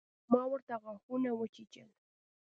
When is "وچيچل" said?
1.35-1.89